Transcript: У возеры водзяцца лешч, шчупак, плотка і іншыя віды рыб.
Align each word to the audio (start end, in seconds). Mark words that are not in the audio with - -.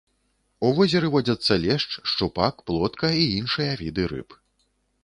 У 0.69 0.69
возеры 0.79 1.11
водзяцца 1.15 1.53
лешч, 1.65 1.91
шчупак, 2.13 2.55
плотка 2.71 3.07
і 3.23 3.31
іншыя 3.39 3.71
віды 3.85 4.13
рыб. 4.17 4.29